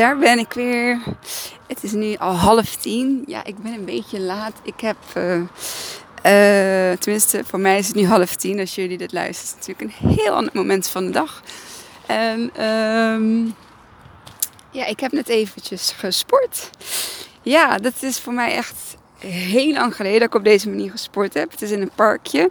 [0.00, 0.98] daar ben ik weer.
[1.66, 3.24] Het is nu al half tien.
[3.26, 4.52] Ja, ik ben een beetje laat.
[4.62, 8.60] Ik heb, uh, uh, tenminste, voor mij is het nu half tien.
[8.60, 11.42] Als jullie dit luisteren, is het natuurlijk een heel ander moment van de dag.
[12.06, 13.54] En um,
[14.70, 16.70] ja, ik heb net eventjes gesport.
[17.42, 21.34] Ja, dat is voor mij echt heel lang geleden dat ik op deze manier gesport
[21.34, 21.50] heb.
[21.50, 22.50] Het is in een parkje.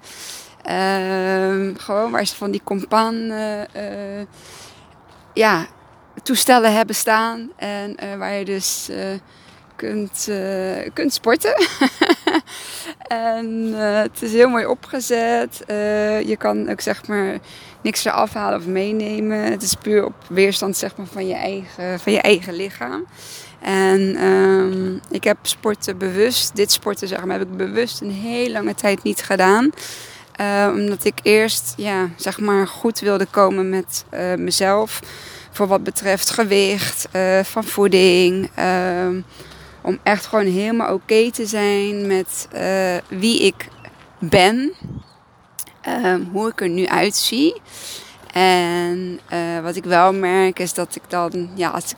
[0.70, 4.22] Uh, gewoon waar ze van die compaan uh,
[5.34, 5.68] ja,
[6.24, 7.50] toestellen hebben staan.
[7.56, 8.90] En uh, waar je dus
[9.76, 10.30] kunt,
[10.94, 11.56] kunt sporten.
[13.08, 15.64] en het is heel mooi opgezet.
[16.26, 17.38] je kan ook zeg maar
[17.82, 19.44] niks eraf halen of meenemen.
[19.44, 23.06] Het is puur op weerstand zeg maar, van, je eigen, van je eigen lichaam.
[23.62, 28.52] En um, ik heb sporten bewust, dit sporten zeg maar, heb ik bewust een hele
[28.52, 29.70] lange tijd niet gedaan.
[30.74, 34.06] Omdat ik eerst ja, zeg maar goed wilde komen met
[34.38, 35.00] mezelf.
[35.60, 38.50] Voor wat betreft gewicht, uh, van voeding.
[38.56, 39.22] Ehm,
[39.82, 42.48] om echt gewoon helemaal oké te zijn met
[43.08, 43.68] wie ik
[44.20, 44.74] ben.
[45.82, 47.62] Ehm, hoe ik er nu uitzie.
[48.34, 49.20] En
[49.64, 51.94] wat ik wel merk is dat ik dan, ja, als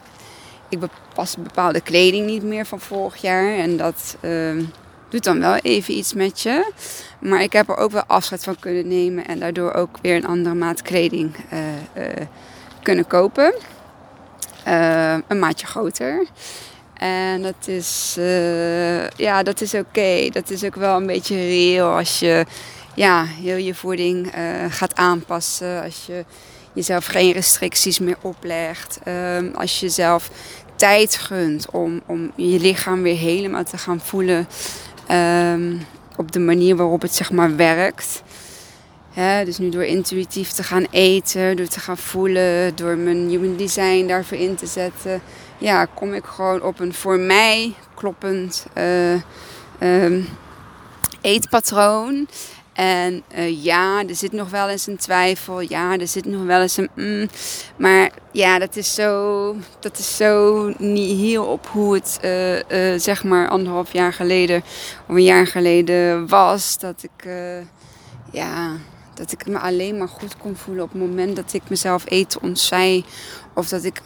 [0.70, 0.80] ik
[1.14, 3.58] pas bepaalde kleding niet meer van vorig jaar.
[3.58, 4.64] En dat uh,
[5.10, 6.72] doet dan wel even iets met je.
[7.20, 9.28] Maar ik heb er ook wel afscheid van kunnen nemen.
[9.28, 11.36] En daardoor ook weer een andere maat kleding
[12.84, 13.54] kunnen kopen.
[14.68, 16.26] Uh, een maatje groter.
[16.94, 18.18] En dat is,
[19.16, 20.30] ja, dat is oké.
[20.30, 22.46] Dat is ook wel een beetje reëel als je
[22.96, 24.34] ja, heel je voeding
[24.70, 25.84] gaat aanpassen.
[25.84, 26.26] Als je
[26.74, 29.00] jezelf geen restricties meer oplegt.
[29.08, 30.30] Um, als je zelf
[30.76, 34.48] tijd gunt om, om je lichaam weer helemaal te gaan voelen
[35.12, 35.86] um,
[36.18, 38.24] op de manier waarop het zeg maar werkt.
[39.46, 44.08] Dus nu door intuïtief te gaan eten, door te gaan voelen, door mijn human design
[44.08, 45.22] daarvoor in te zetten,
[45.58, 49.14] ja, kom ik gewoon op een voor mij kloppend uh,
[49.80, 50.28] um,
[51.22, 52.28] eetpatroon.
[52.74, 55.60] En uh, ja, er zit nog wel eens een twijfel.
[55.60, 56.90] Ja, er zit nog wel eens een.
[56.96, 57.30] Mm,
[57.76, 59.56] maar ja, dat is zo.
[59.80, 64.64] Dat is zo niet heel op hoe het uh, zeg maar anderhalf jaar geleden
[65.08, 66.78] of een jaar geleden was.
[66.78, 67.30] Dat ik.
[68.32, 68.72] ja,
[69.22, 72.42] dat ik me alleen maar goed kon voelen op het moment dat ik mezelf eten
[72.42, 73.04] ontzij.
[73.54, 74.02] Of dat ik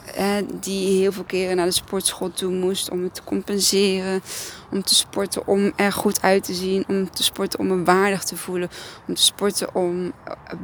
[0.60, 4.22] die heel veel keren naar de sportschool toe moest om het te compenseren.
[4.70, 6.84] Om te sporten om er goed uit te zien.
[6.88, 8.68] Om te sporten om me waardig te voelen.
[9.06, 10.12] Om te sporten om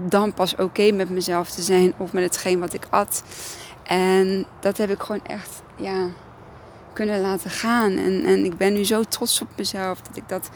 [0.08, 1.94] dan pas oké met mezelf te zijn.
[1.96, 3.22] Of met hetgeen wat ik at.
[3.82, 6.08] En dat heb ik gewoon echt ja,
[6.92, 7.90] kunnen laten gaan.
[7.90, 10.50] En, en ik ben nu zo trots op mezelf dat ik dat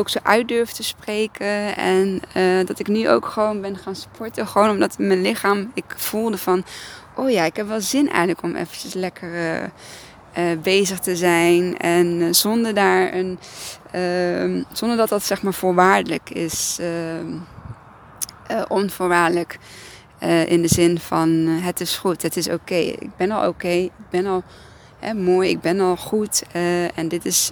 [0.00, 1.76] ook zo uit durf te spreken.
[1.76, 4.46] En uh, dat ik nu ook gewoon ben gaan sporten.
[4.46, 6.64] Gewoon omdat mijn lichaam, ik voelde van...
[7.16, 11.78] Oh ja, ik heb wel zin eigenlijk om eventjes lekker uh, uh, bezig te zijn.
[11.78, 13.38] En zonder daar een...
[13.90, 16.78] Ehm, zonder dat dat zeg maar voorwaardelijk is.
[16.80, 17.32] Ehm,
[18.68, 19.58] onvoorwaardelijk.
[20.46, 22.74] in de zin van het is goed, het is oké.
[22.74, 24.42] Ik ben al oké, ik ben al
[25.16, 26.42] mooi, ik ben al goed.
[26.94, 27.50] en dit is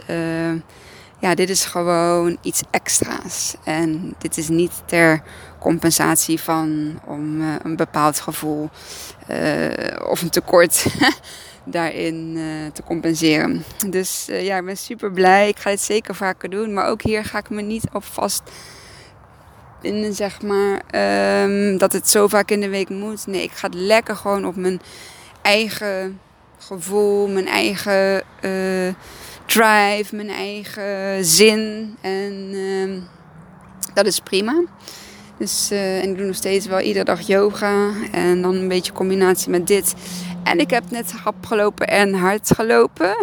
[1.18, 3.56] ja, dit is gewoon iets extra's.
[3.64, 5.22] En dit is niet ter
[5.58, 8.70] compensatie van om uh, een bepaald gevoel
[9.30, 9.70] uh,
[10.08, 10.86] of een tekort
[11.64, 13.64] daarin uh, te compenseren.
[13.88, 15.48] Dus ja, ik ben super blij.
[15.48, 16.72] Ik ga dit zeker vaker doen.
[16.72, 18.42] Maar ook hier ga ik me niet op vast
[19.80, 20.82] in, zeg maar,
[21.44, 23.26] um, dat het zo vaak in de week moet.
[23.26, 24.80] Nee, ik ga het lekker gewoon op mijn
[25.42, 26.20] eigen
[26.58, 28.22] gevoel, mijn eigen
[29.48, 31.96] drive, mijn eigen zin.
[32.00, 33.02] En uh,
[33.94, 34.62] dat is prima.
[35.38, 37.90] Dus, uh, en ik doe nog steeds wel iedere dag yoga.
[38.12, 39.94] En dan een beetje combinatie met dit.
[40.44, 43.16] En ik heb net hap gelopen en hard gelopen.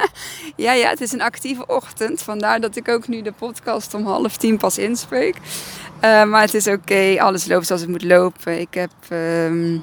[0.56, 2.22] ja, ja, het is een actieve ochtend.
[2.22, 5.36] Vandaar dat ik ook nu de podcast om half tien pas inspreek.
[6.04, 7.16] Uh, maar het is oké.
[7.18, 8.60] Alles loopt zoals het moet lopen.
[8.60, 8.92] Ik heb...
[9.12, 9.80] Uh,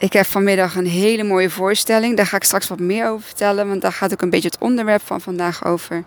[0.00, 2.16] ik heb vanmiddag een hele mooie voorstelling.
[2.16, 4.58] Daar ga ik straks wat meer over vertellen, want daar gaat ook een beetje het
[4.60, 6.04] onderwerp van vandaag over.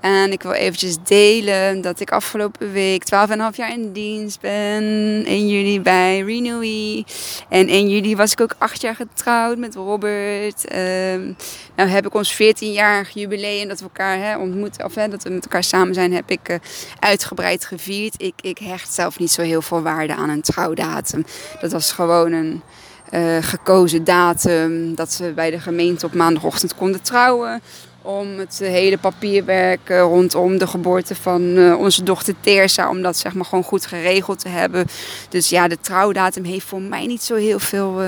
[0.00, 4.82] En ik wil eventjes delen dat ik afgelopen week 12,5 jaar in dienst ben.
[5.26, 7.04] 1 juli bij Renewy.
[7.48, 10.72] En 1 juli was ik ook 8 jaar getrouwd met Robert.
[10.72, 11.36] Um,
[11.76, 14.84] nou heb ik ons 14-jarig jubileum dat we elkaar hè, ontmoeten.
[14.84, 16.56] Of hè, dat we met elkaar samen zijn, heb ik uh,
[16.98, 18.22] uitgebreid gevierd.
[18.22, 21.24] Ik, ik hecht zelf niet zo heel veel waarde aan een trouwdatum.
[21.60, 22.62] Dat was gewoon een
[23.10, 27.60] uh, gekozen datum dat ze bij de gemeente op maandagochtend konden trouwen.
[28.02, 33.16] Om het hele papierwerk uh, rondom de geboorte van uh, onze dochter Tersa, om dat
[33.16, 34.86] zeg maar gewoon goed geregeld te hebben.
[35.28, 38.02] Dus ja, de trouwdatum heeft voor mij niet zo heel veel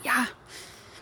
[0.00, 0.26] ja,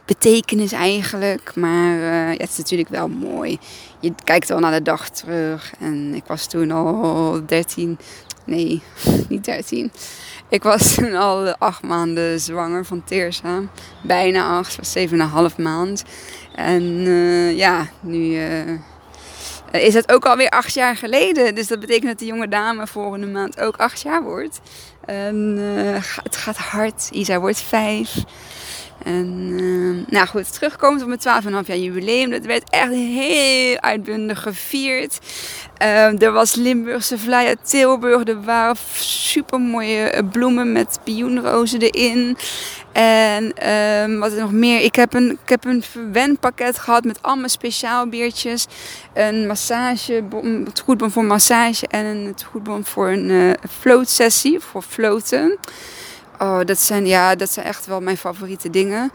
[0.05, 1.53] betekenis eigenlijk.
[1.55, 1.99] Maar
[2.31, 3.59] het is natuurlijk wel mooi.
[4.01, 5.73] Je kijkt wel naar de dag terug.
[5.79, 7.99] En ik was toen al 13.
[8.47, 8.83] Nee,
[9.29, 9.93] niet 13.
[10.49, 13.63] Ik was toen al acht maanden zwanger van Teersa.
[14.03, 16.05] Bijna acht, was zeven en een half maand.
[16.55, 18.79] En uh, ja, nu uh,
[19.71, 21.55] is het ook alweer acht jaar geleden.
[21.55, 24.61] Dus dat betekent dat de jonge dame volgende maand ook acht jaar wordt.
[25.05, 27.09] En uh, het gaat hard.
[27.13, 28.25] Isa wordt vijf.
[29.07, 32.31] En uh, nou goed, terugkomend op mijn 12,5 jaar jubileum.
[32.31, 35.19] Dat werd echt heel uitbundig gevierd.
[35.83, 38.29] Uh, er was Limburgse vlaai uit Tilburg.
[38.29, 42.37] Er waren super mooie eh, bloemen met pioenrozen erin.
[42.93, 44.81] En uh, wat er nog meer?
[44.81, 48.67] Ik heb een, ik heb een verwenpakket gehad met allemaal speciaal biertjes.
[49.15, 50.25] Een massage,
[50.65, 55.59] het goedbon voor massage en een goedbon voor een uh, float sessie, voor floten.
[56.39, 59.13] Oh, dat zijn, ja, dat zijn echt wel mijn favoriete dingen.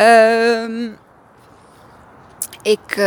[0.00, 0.96] Um,
[2.62, 3.04] ik uh,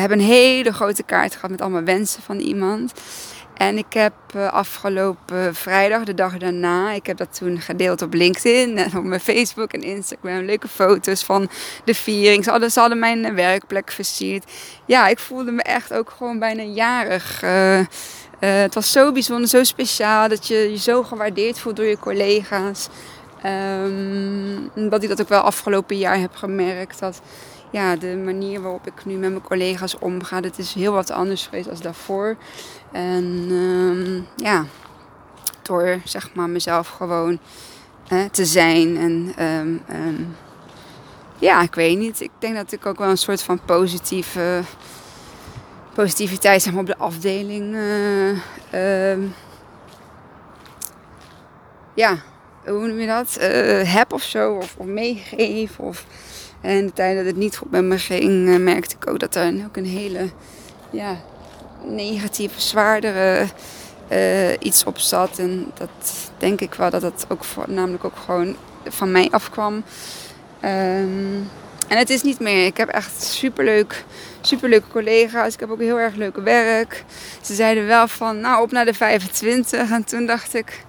[0.00, 2.92] heb een hele grote kaart gehad met allemaal wensen van iemand.
[3.54, 8.14] En ik heb uh, afgelopen vrijdag, de dag daarna, ik heb dat toen gedeeld op
[8.14, 10.44] LinkedIn en op mijn Facebook en Instagram.
[10.44, 11.48] Leuke foto's van
[11.84, 12.44] de viering.
[12.44, 14.44] Ze hadden, mijn werkplek versierd.
[14.86, 17.42] Ja, ik voelde me echt ook gewoon bijna jarig.
[17.42, 17.86] Uh, uh,
[18.40, 22.88] het was zo bijzonder, zo speciaal dat je je zo gewaardeerd voelt door je collega's.
[23.46, 26.98] Um, dat ik dat ook wel afgelopen jaar heb gemerkt.
[26.98, 27.20] Dat
[27.74, 31.46] ja, de manier waarop ik nu met mijn collega's omga, dat is heel wat anders
[31.46, 32.36] geweest als daarvoor.
[32.92, 34.64] En um, ja,
[35.62, 37.38] door zeg maar mezelf gewoon
[38.08, 38.96] hè, te zijn.
[38.96, 40.36] En um, um,
[41.38, 42.20] ja, ik weet niet.
[42.20, 44.62] Ik denk dat ik ook wel een soort van positieve
[45.94, 47.74] positiviteit zeg maar, op de afdeling.
[47.74, 49.18] Uh,
[51.94, 52.18] ja,
[52.66, 53.38] hoe noem je dat?
[53.40, 55.78] Uh, heb of zo, of, of.
[55.78, 56.06] Of,
[56.64, 59.34] en de tijd dat het niet goed met me ging, uh, merkte ik ook dat
[59.34, 60.28] er ook een hele
[60.90, 61.16] ja,
[61.86, 63.46] negatieve, zwaardere
[64.58, 65.38] iets op zat.
[65.38, 68.56] En dat denk ik wel dat dat ook namelijk ook gewoon
[68.88, 69.74] van mij afkwam.
[70.64, 71.48] Um,
[71.88, 72.66] en het is niet meer.
[72.66, 74.04] Ik heb echt superleuk,
[74.40, 75.54] superleuke collega's.
[75.54, 77.04] Ik heb ook heel erg leuk werk.
[77.40, 79.90] Ze zeiden wel van, nou op naar de 25.
[79.90, 80.84] En toen dacht ik,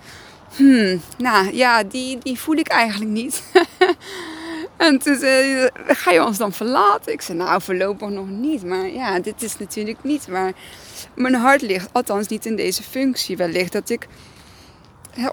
[0.56, 3.44] hmm, nou ja, die, die voel ik eigenlijk niet.
[4.78, 7.14] en toen zei ga je ons dan verlaten?
[7.14, 8.64] Ik zei, nou voorlopig nog niet.
[8.64, 10.54] Maar ja, dit is natuurlijk niet waar
[11.16, 11.90] mijn hart ligt.
[11.92, 13.38] Althans niet in deze functie.
[13.38, 14.08] Wellicht dat ik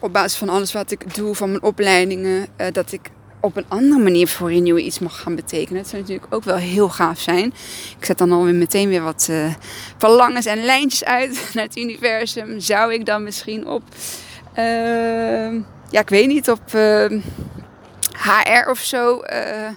[0.01, 3.11] op basis van alles wat ik doe, van mijn opleidingen, eh, dat ik
[3.41, 5.83] op een andere manier voor je nieuwe iets mag gaan betekenen.
[5.83, 7.55] Dat zou natuurlijk ook wel heel gaaf zijn.
[7.99, 9.55] Ik zet dan alweer meteen weer wat uh,
[9.99, 12.61] verlangens en lijntjes uit naar het universum.
[12.61, 13.83] Zou ik dan misschien op,
[14.59, 15.53] uh,
[15.91, 17.21] ja, ik weet niet, op ehm,
[18.23, 19.69] HR of zo eh,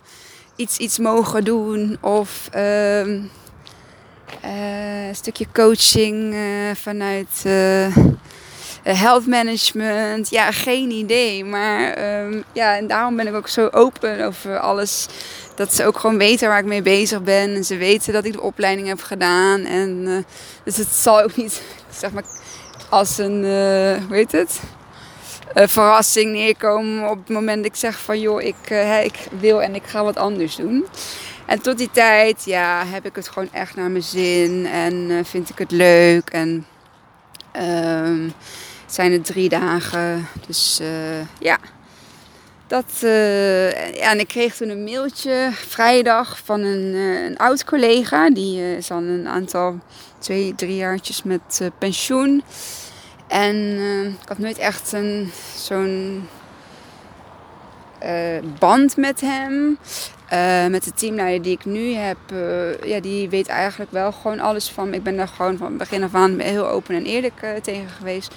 [0.56, 1.98] iets, iets mogen doen?
[2.02, 3.20] Of ehm,
[4.42, 6.36] eh, een stukje coaching
[6.74, 7.88] vanuit eh,
[9.02, 10.30] health management.
[10.30, 11.46] Ja, geen idee.
[11.46, 15.08] Maar um, ja, en daarom ben ik ook zo open over alles.
[15.56, 17.56] Dat ze ook gewoon weten waar ik mee bezig ben.
[17.56, 19.66] En ze weten dat ik de opleiding heb gedaan.
[19.66, 20.26] En
[20.64, 21.62] dus het zal ook niet,
[22.02, 22.24] zeg maar,
[22.90, 23.44] als een,
[24.10, 24.60] heet het?
[25.56, 29.62] Een verrassing neerkomen op het moment dat ik zeg van joh, ik, uh, ik wil
[29.62, 30.86] en ik ga wat anders doen.
[31.46, 35.50] En tot die tijd, ja, heb ik het gewoon echt naar mijn zin en vind
[35.50, 36.30] ik het leuk.
[36.30, 36.66] En
[37.62, 38.34] um,
[38.86, 40.28] zijn het drie dagen.
[40.48, 40.82] Dus
[41.40, 41.58] ja.
[42.68, 46.94] Dat, ja, en ik kreeg toen een mailtje vrijdag van een,
[47.26, 48.30] een oud collega.
[48.30, 49.80] Die is al een aantal,
[50.20, 52.44] twee, drie jaartjes met pensioen.
[53.28, 53.78] En
[54.22, 56.28] ik had nooit echt een, zo'n
[58.60, 59.78] band met hem.
[60.72, 62.18] met de teamleider die ik nu heb,
[62.84, 64.94] ja, die weet eigenlijk wel gewoon alles van.
[64.94, 68.34] Ik ben daar gewoon van begin af aan heel open en eerlijk tegen geweest.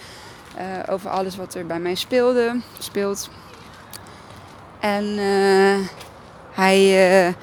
[0.88, 3.30] Over alles wat er bij mij speelde, speelt.
[4.80, 5.18] En
[6.52, 7.34] hij,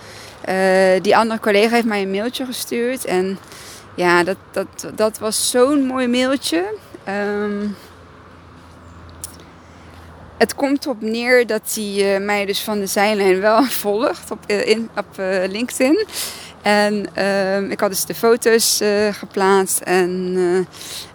[1.01, 3.05] die andere collega heeft mij een mailtje gestuurd.
[3.05, 3.37] En
[3.95, 6.77] ja, dat, dat, dat was zo'n mooi mailtje.
[7.09, 7.75] Um,
[10.37, 14.89] het komt erop neer dat hij mij dus van de zijlijn wel volgt op, in,
[14.95, 15.07] op
[15.47, 16.05] LinkedIn.
[16.65, 18.81] En uh, ik had dus de foto's
[19.11, 20.35] geplaatst en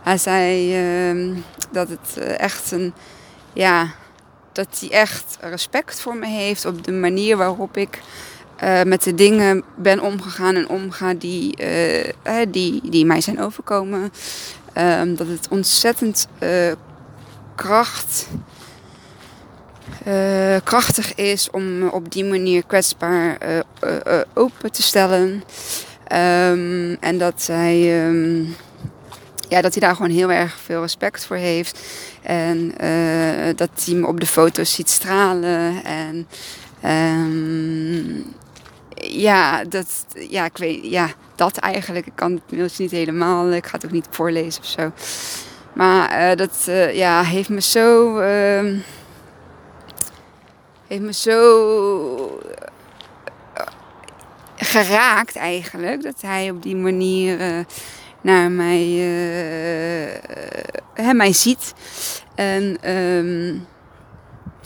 [0.03, 0.77] hij zei
[1.13, 1.37] uh,
[1.71, 2.93] dat het eh, echt een,
[3.53, 3.91] ja,
[4.53, 8.01] dat hij echt respect voor me heeft op de manier waarop ik
[8.85, 11.57] met de dingen ben omgegaan en omga die,
[12.51, 14.13] die, die mij zijn overkomen.
[14.73, 16.27] Ehm, dat het ontzettend
[17.55, 18.27] kracht
[20.07, 23.39] uh, krachtig is om op die manier kwetsbaar
[23.85, 25.45] uh, open te stellen.
[26.13, 28.57] Um, en dat hij, um,
[29.49, 31.79] ja, dat hij daar gewoon heel erg veel respect voor heeft.
[32.23, 32.75] En
[33.57, 35.85] dat hij me op de foto's ziet stralen.
[35.85, 36.27] En
[39.03, 42.07] ja, dat, ja, ik weet, ja, dat eigenlijk.
[42.07, 44.93] Ik kan het mailtje niet helemaal, ik ga het ook niet voorlezen of zo.
[45.73, 48.19] Maar dat ja, heeft me zo
[50.87, 52.41] heeft me zo
[53.55, 53.67] eh,
[54.57, 56.03] geraakt eigenlijk.
[56.03, 57.65] Dat hij op die manier
[58.21, 58.87] naar mij,
[61.13, 61.75] mij ziet.
[62.35, 63.67] En um,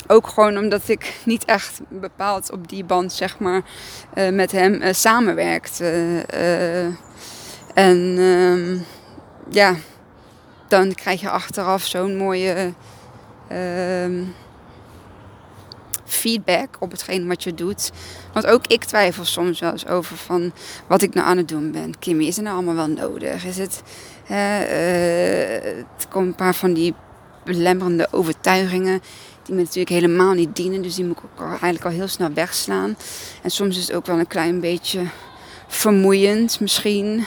[0.07, 3.63] ook gewoon omdat ik niet echt bepaald op die band zeg maar
[4.15, 5.85] uh, met hem uh, samenwerkte.
[7.75, 8.85] en um,
[9.51, 9.75] ja,
[10.69, 12.73] dan krijg je achteraf zo'n mooie
[16.05, 17.93] feedback op hetgeen wat je doet.
[18.33, 20.53] Want ook ik twijfel soms wel eens over van
[20.87, 21.99] wat ik nou aan het doen ben.
[21.99, 23.45] Kimmy, is het nou allemaal wel nodig?
[23.45, 23.83] Is het,
[25.97, 26.95] het komt een paar van die
[27.45, 29.01] belemmerende overtuigingen
[29.45, 30.83] die me natuurlijk helemaal niet dienen.
[30.83, 32.97] Dus die moet ik eigenlijk al heel snel wegslaan.
[33.43, 35.03] En soms is het ook wel een klein beetje
[35.67, 37.27] vermoeiend misschien.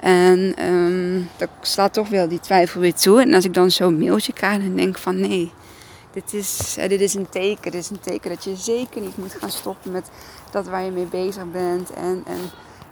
[0.00, 3.20] En um, dat slaat toch wel die twijfel weer toe.
[3.20, 5.52] En als ik dan zo'n mailtje krijg, dan denk van nee,
[6.12, 7.70] dit is, dit is een teken.
[7.70, 10.10] Dit is een teken dat je zeker niet moet gaan stoppen met
[10.50, 11.90] dat waar je mee bezig bent.
[11.90, 12.40] En, en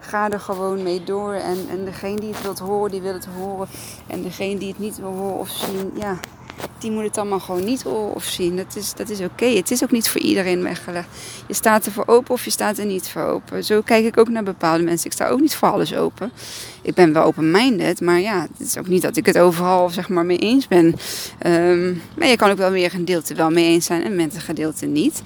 [0.00, 1.32] ga er gewoon mee door.
[1.32, 3.68] En, en degene die het wilt horen, die wil het horen.
[4.06, 6.18] En degene die het niet wil horen of zien, ja,
[6.79, 8.57] die moet het allemaal gewoon niet of zien.
[8.57, 9.45] Dat is, dat is oké.
[9.45, 11.09] Het is ook niet voor iedereen weggelegd.
[11.47, 13.64] Je staat er voor open of je staat er niet voor open.
[13.64, 15.07] Zo kijk ik ook naar bepaalde mensen.
[15.07, 16.31] Ik sta ook niet voor alles open.
[16.83, 20.09] Ik ben wel open-minded, maar ja, het is ook niet dat ik het overal zeg
[20.09, 20.95] maar mee eens ben.
[21.47, 24.40] Um, maar je kan ook wel meer gedeelte wel mee eens zijn en met een
[24.40, 25.23] gedeelte niet.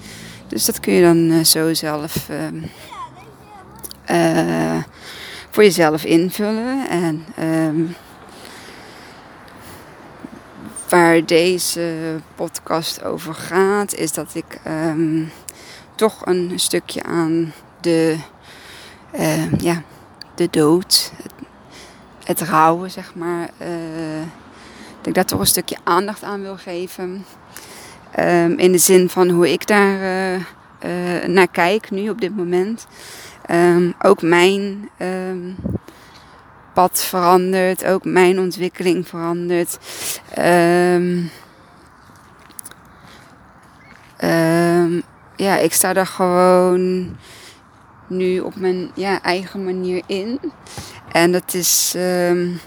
[0.47, 2.37] Dus dat kun je dan uh, zo zelf uh,
[4.11, 4.83] uh,
[5.49, 6.89] voor jezelf invullen.
[6.89, 7.95] En um,
[10.89, 15.31] waar deze podcast over gaat, is dat ik um,
[15.95, 18.17] toch een stukje aan de,
[19.19, 19.81] uh, ja,
[20.35, 21.11] de dood,
[22.23, 23.67] het, rouwen, zeg maar, uh,
[24.97, 27.25] dat ik daar toch een stukje aandacht aan wil geven.
[28.19, 29.99] Um, in de zin van hoe ik daar
[30.85, 32.87] uh, naar kijk nu op dit moment.
[34.01, 34.89] Ook mijn
[36.75, 39.77] pad verandert, ook mijn ontwikkeling verandert.
[40.39, 41.31] Um,
[44.23, 45.03] um,
[45.35, 47.15] ja, ik sta daar gewoon
[48.07, 50.39] nu op mijn ja, eigen manier in.
[51.11, 51.93] En dat is.
[51.97, 52.59] Um,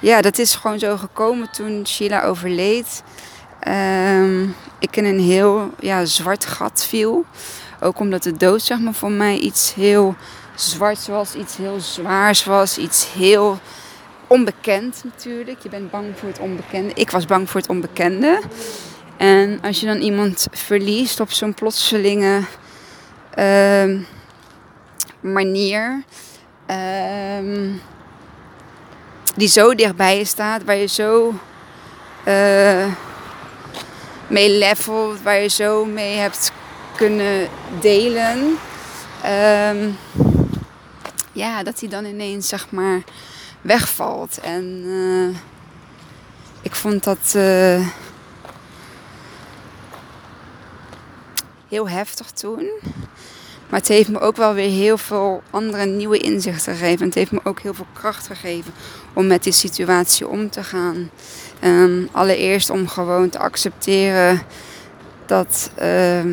[0.00, 3.02] ja, dat is gewoon zo gekomen toen Sheila overleed.
[4.78, 7.24] ik in een heel ja, zwart gat viel.
[7.80, 10.16] Ook omdat de dood zeg maar, voor mij iets heel
[10.54, 13.58] zwart was, iets heel zwaars was, iets heel
[14.26, 15.62] onbekend natuurlijk.
[15.62, 16.94] Je bent bang voor het onbekende.
[16.94, 18.40] Ik was bang voor het onbekende.
[19.16, 22.40] En als je dan iemand verliest op zo'n plotselinge
[23.38, 24.00] uh,
[25.20, 26.02] manier,
[26.70, 27.72] uh,
[29.36, 31.34] die zo dichtbij je staat, waar je zo
[32.28, 32.86] uh,
[34.26, 36.52] mee levelt, waar je zo mee hebt
[36.96, 37.48] kunnen
[37.80, 38.58] delen.
[39.22, 39.90] Ehm,
[41.34, 43.02] ja, dat hij dan ineens zeg maar
[43.60, 44.38] wegvalt.
[44.38, 45.36] En uh,
[46.62, 47.88] ik vond dat uh,
[51.68, 52.70] heel heftig toen.
[53.68, 57.06] Maar het heeft me ook wel weer heel veel andere nieuwe inzichten gegeven.
[57.06, 58.72] Het heeft me ook heel veel kracht gegeven
[59.12, 61.10] om met die situatie om te gaan.
[61.64, 64.42] Um, allereerst om gewoon te accepteren
[65.26, 65.70] dat.
[65.82, 66.24] Uh,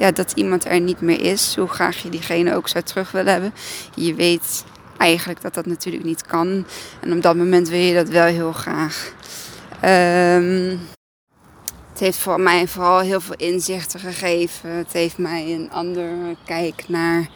[0.00, 3.32] ja, dat iemand er niet meer is, hoe graag je diegene ook zou terug willen
[3.32, 3.54] hebben.
[3.94, 4.64] Je weet
[4.96, 6.66] eigenlijk dat dat natuurlijk niet kan.
[7.00, 9.12] En op dat moment wil je dat wel heel graag.
[9.84, 10.80] Um,
[11.90, 14.70] het heeft voor mij vooral heel veel inzichten gegeven.
[14.70, 17.28] Het heeft mij een andere kijk naar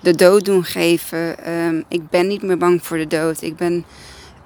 [0.00, 1.52] de dood doen geven.
[1.52, 3.42] Um, ik ben niet meer bang voor de dood.
[3.42, 3.84] Ik ben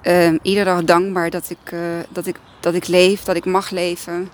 [0.07, 1.79] um, iedere dag dankbaar dat ik, uh,
[2.09, 4.29] dat, ik, dat ik leef, dat ik mag leven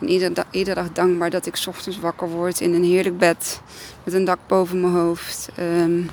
[0.00, 3.60] ben iedere, iedere dag dankbaar dat ik ochtends wakker word in een heerlijk bed
[4.04, 5.48] met een dak boven mijn hoofd.
[5.58, 6.10] Um,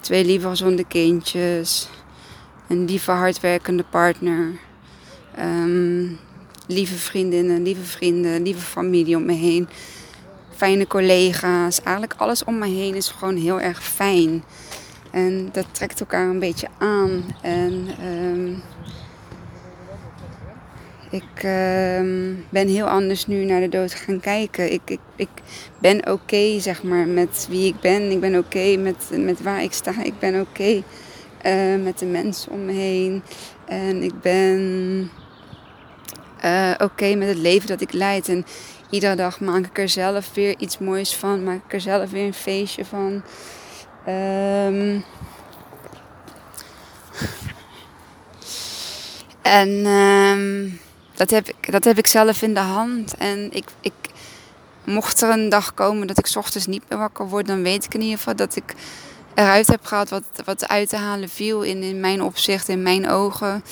[0.00, 1.88] twee lieve gezonde kindjes.
[2.68, 4.52] Een lieve hardwerkende partner.
[5.38, 6.18] Um,
[6.66, 9.68] lieve vriendinnen, lieve vrienden, lieve familie om me heen.
[10.56, 11.82] Fijne collega's.
[11.82, 14.44] Eigenlijk alles om me heen is gewoon heel erg fijn.
[15.16, 17.24] En dat trekt elkaar een beetje aan.
[17.42, 18.62] En um,
[21.10, 24.72] Ik ehm, ben heel anders nu naar de dood gaan kijken.
[24.72, 25.28] Ik, ik, ik
[25.78, 28.10] ben oké, zeg maar, met wie ik ben.
[28.10, 30.02] Ik ben oké met, met waar ik sta.
[30.02, 30.82] Ik ben oké
[31.42, 33.22] eh, met de mensen om me heen.
[33.64, 35.10] En ik ben
[36.44, 38.28] uh, oké met het leven dat ik leid.
[38.28, 38.46] En
[38.90, 41.44] iedere dag maak ik er zelf weer iets moois van.
[41.44, 43.22] Maak ik er zelf weer een feestje van.
[44.08, 45.04] Um,
[49.42, 50.80] en um,
[51.14, 53.16] dat, heb ik, dat heb ik zelf in de hand.
[53.16, 53.92] En ik, ik,
[54.86, 57.94] mocht er een dag komen dat ik ochtends niet meer wakker word, dan weet ik
[57.94, 58.74] in ieder geval dat ik
[59.34, 63.08] eruit heb gehad wat, wat uit te halen viel in, in mijn opzicht, in mijn
[63.08, 63.64] ogen.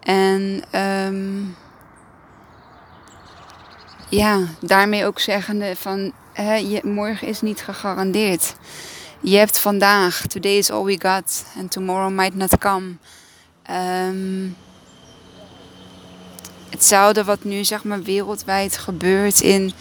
[0.00, 1.56] En um,
[4.08, 8.54] ja, daarmee ook zeggende van hè, je, morgen is niet gegarandeerd.
[9.20, 12.96] Je hebt vandaag, today is all we got, and tomorrow might not come.
[13.70, 14.56] Um,
[16.70, 19.72] hetzelfde wat nu zeg maar wereldwijd gebeurt in,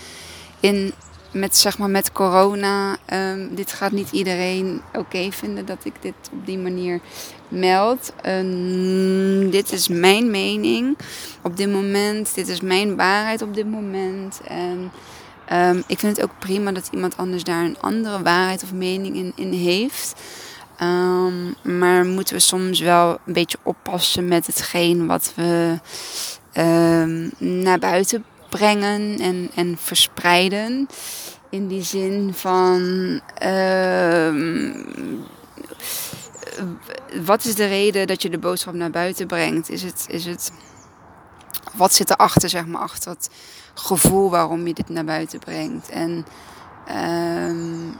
[0.60, 0.94] in
[1.32, 2.98] met, zeg maar, met corona.
[3.14, 7.00] Um, dit gaat niet iedereen oké vinden dat ik dit op die manier
[7.48, 8.14] meld.
[8.26, 10.98] Um, dit is mijn mening
[11.42, 12.36] op dit moment.
[12.36, 14.42] Dit is mijn waarheid op dit moment.
[14.48, 14.92] En
[15.52, 19.16] um, ik vind het ook prima dat iemand anders daar een andere waarheid of mening
[19.16, 20.14] in, in heeft.
[21.62, 25.80] maar moeten we soms wel een beetje oppassen met hetgeen wat we
[27.38, 30.88] naar buiten brengen en, en verspreiden.
[31.50, 32.82] In die zin van.
[37.26, 39.70] Wat is de reden dat je de boodschap naar buiten brengt?
[39.70, 40.06] Is het.
[40.10, 40.52] Is het
[41.74, 43.30] wat zit erachter, zeg maar, achter het
[43.74, 45.90] gevoel waarom je dit naar buiten brengt?
[45.90, 46.26] En.
[46.92, 47.94] Uh,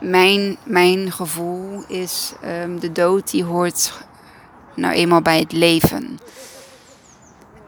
[0.00, 3.92] mijn, mijn gevoel is um, de dood die hoort
[4.74, 6.18] nou eenmaal bij het leven.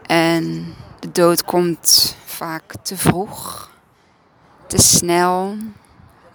[0.06, 3.70] En de dood komt vaak te vroeg,
[4.66, 5.56] te snel,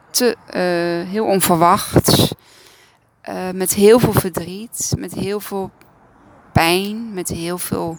[0.10, 2.34] te, uh, heel onverwachts.
[3.30, 5.72] Uh, met heel veel verdriet, met heel veel
[6.58, 7.98] pijn, met heel veel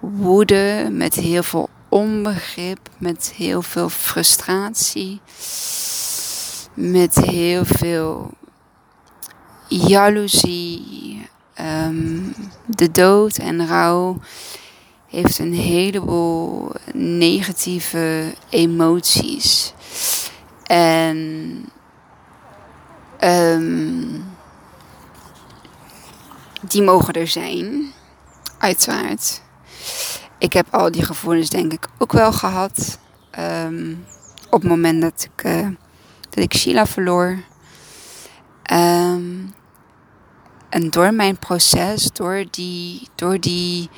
[0.00, 5.20] woede, met heel veel onbegrip, met heel veel frustratie,
[6.74, 8.30] met heel veel
[9.68, 11.28] jaloezie,
[11.60, 12.34] um,
[12.66, 14.18] de dood en rouw
[15.06, 19.72] heeft een heleboel negatieve emoties.
[20.66, 21.16] En
[23.20, 24.24] um,
[26.70, 27.92] die mogen er zijn,
[28.58, 29.42] uiteraard.
[30.38, 32.98] Ik heb al die gevoelens denk ik ook wel gehad.
[33.38, 34.04] Um,
[34.50, 35.68] op het moment dat ik, uh,
[36.30, 37.38] dat ik Sheila verloor.
[38.72, 39.54] Um,
[40.68, 43.90] en door mijn proces, door die, door die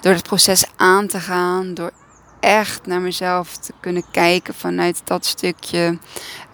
[0.00, 1.92] door het proces aan te gaan, door
[2.40, 5.98] echt naar mezelf te kunnen kijken vanuit dat stukje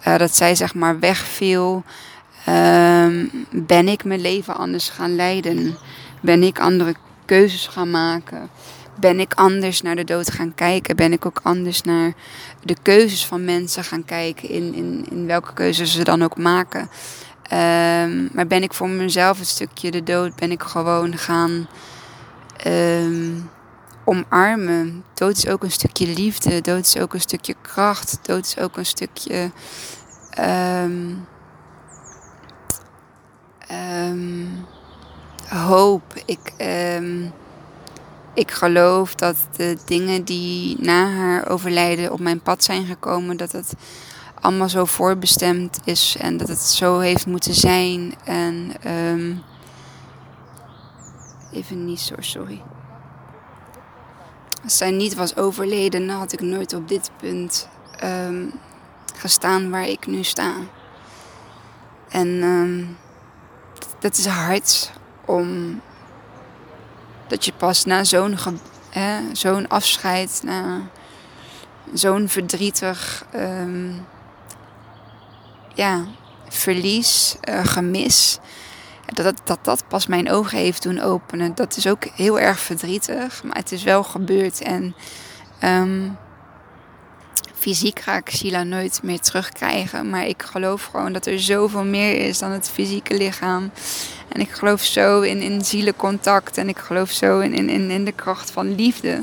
[0.07, 1.83] uh, dat zij zeg maar wegviel,
[2.47, 5.75] um, ben ik mijn leven anders gaan leiden.
[6.21, 8.49] Ben ik andere keuzes gaan maken.
[8.99, 10.95] Ben ik anders naar de dood gaan kijken?
[10.95, 12.13] Ben ik ook anders naar
[12.63, 14.49] de keuzes van mensen gaan kijken?
[14.49, 16.89] In, in, in welke keuzes ze dan ook maken.
[17.53, 20.35] Um, maar ben ik voor mezelf een stukje de dood?
[20.35, 21.67] Ben ik gewoon gaan
[22.67, 23.49] um,
[24.03, 25.03] omarmen.
[25.13, 26.61] Dood is ook een stukje liefde.
[26.61, 28.19] Dood is ook een stukje kracht.
[28.21, 29.51] Dood is ook een stukje.
[33.71, 34.65] Um,
[35.47, 36.03] hoop.
[36.25, 36.53] Ik,
[38.33, 43.51] ik geloof dat de dingen die na haar overlijden op mijn pad zijn gekomen, dat
[43.51, 43.73] het
[44.41, 48.13] allemaal zo voorbestemd is en dat het zo heeft moeten zijn.
[48.23, 49.43] En um,
[51.55, 52.61] Even niet zo, sorry.
[54.63, 57.69] Als zij niet was overleden, dan had ik nooit op dit punt
[58.03, 58.51] um,
[59.15, 60.53] gestaan waar ik nu sta.
[62.09, 62.43] En
[63.99, 64.91] dat is hard
[65.25, 65.81] om
[67.27, 68.03] dat je pas na
[69.33, 70.81] zo'n afscheid, na
[71.93, 74.05] zo'n verdrietig um,
[75.73, 76.05] ja,
[76.49, 78.39] verlies, uh, gemis,
[79.05, 81.55] dat, dat dat pas mijn ogen heeft doen openen.
[81.55, 84.61] Dat is ook heel erg verdrietig, maar het is wel gebeurd.
[84.61, 84.95] En
[85.63, 86.17] um,
[87.65, 90.09] fysiek ga ik Sheila nooit meer terugkrijgen.
[90.09, 93.71] Maar ik geloof gewoon dat er zoveel meer is dan het fysieke lichaam.
[94.27, 96.57] En ik geloof zo in, in zielencontact.
[96.57, 99.21] En ik geloof zo in, in, in de kracht van liefde.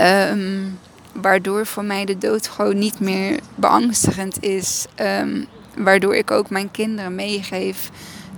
[0.00, 0.78] Um,
[1.12, 4.86] waardoor voor mij de dood gewoon niet meer beangstigend is.
[5.20, 7.90] Um, waardoor ik ook mijn kinderen meegeef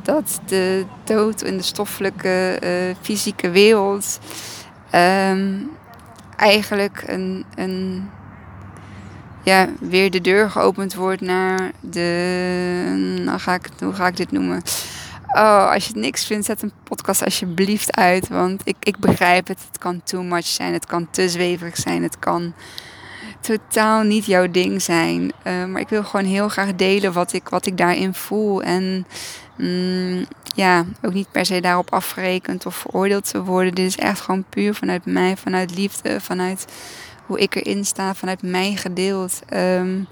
[0.02, 2.58] dat de dood in de stoffelijke,
[3.00, 4.18] fysieke wereld
[4.90, 5.52] ehm,
[6.36, 8.08] eigenlijk een, een
[9.44, 13.20] ja, weer de deur geopend wordt naar de.
[13.24, 14.62] Nou ga ik, hoe ga ik dit noemen?
[15.28, 18.28] Oh, als je het niks vindt, zet een podcast alsjeblieft uit.
[18.28, 19.58] Want ik, ik begrijp het.
[19.68, 20.72] Het kan too much zijn.
[20.72, 22.02] Het kan te zweverig zijn.
[22.02, 22.54] Het kan
[23.40, 25.22] totaal niet jouw ding zijn.
[25.22, 28.62] Uh, maar ik wil gewoon heel graag delen wat ik, wat ik daarin voel.
[28.62, 29.06] En
[29.56, 33.74] mm, ja, ook niet per se daarop afgerekend of veroordeeld te worden.
[33.74, 36.66] Dit is echt gewoon puur vanuit mij, vanuit liefde, vanuit
[37.26, 39.40] hoe ik erin sta, vanuit mij gedeeld.
[39.54, 40.06] Um,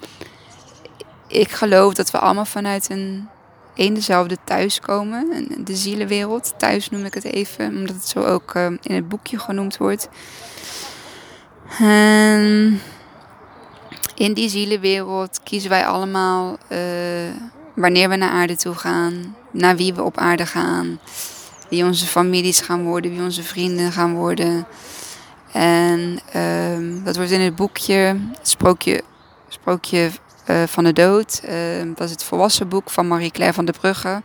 [1.27, 3.29] ik geloof dat we allemaal vanuit een
[3.75, 5.47] één dezelfde thuis komen.
[5.65, 6.55] De zielenwereld.
[6.59, 10.09] Thuis noem ik het even, omdat het zo ook uh, in het boekje genoemd wordt.
[11.81, 12.81] Um,
[14.15, 16.79] in die zielenwereld kiezen wij allemaal uh,
[17.75, 21.01] wanneer we naar aarde toe gaan, naar wie we op aarde gaan,
[21.69, 24.67] wie onze families gaan worden, wie onze vrienden gaan worden.
[25.53, 29.03] En um, dat wordt in het boekje, sprookje,
[29.49, 30.11] sprookje
[30.51, 31.43] uh, van de dood.
[31.45, 31.53] Uh,
[31.95, 34.23] dat is het volwassen boek van Marie-Claire van der Brugge.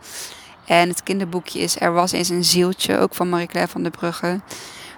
[0.65, 4.39] En het kinderboekje is Er was eens een zieltje, ook van Marie-Claire van der Brugge.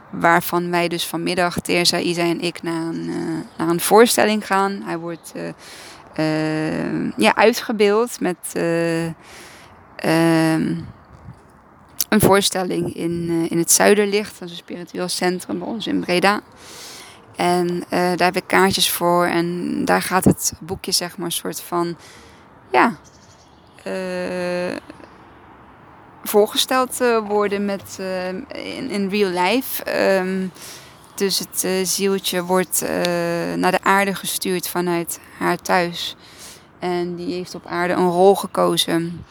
[0.10, 3.16] Waarvan wij dus vanmiddag, Teresa, Isa en ik, naar een, uh,
[3.58, 4.82] naar een voorstelling gaan.
[4.86, 5.34] Hij wordt
[7.18, 8.38] ja, uitgebeeld met
[9.96, 10.76] ehm,
[12.10, 14.40] een voorstelling in, in het Zuiderlicht.
[14.40, 16.42] Dat is een spiritueel centrum bij ons in Breda.
[17.36, 19.26] En uh, daar heb ik kaartjes voor.
[19.26, 21.98] En daar gaat het boekje, zeg maar, een soort van.
[22.72, 22.98] Ja.
[23.88, 24.76] Uh,
[26.24, 28.00] voorgesteld worden met,
[28.54, 30.04] in, in real life.
[30.18, 30.52] Um,
[31.16, 32.82] dus het zieltje wordt
[33.56, 36.16] naar de aarde gestuurd vanuit haar thuis.
[36.80, 39.26] En die heeft op aarde een rol gekozen.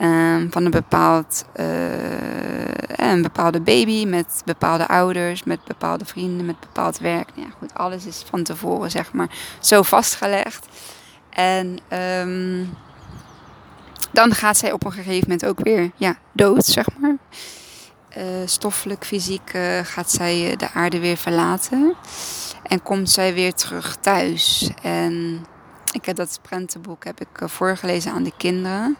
[0.00, 1.66] Um, van een, bepaald, uh,
[2.96, 7.28] een bepaalde baby met bepaalde ouders, met bepaalde vrienden, met bepaald werk.
[7.34, 9.28] Ja, goed, alles is van tevoren, zeg maar,
[9.60, 10.66] zo vastgelegd.
[11.30, 11.78] En
[12.20, 12.76] um,
[14.10, 17.16] dan gaat zij op een gegeven moment ook weer ja, dood, zeg maar.
[18.18, 21.94] Uh, stoffelijk, fysiek uh, gaat zij de aarde weer verlaten.
[22.62, 24.70] En komt zij weer terug thuis.
[24.82, 25.46] En
[25.92, 28.96] ik heb dat prentenboek heb ik voorgelezen aan de kinderen.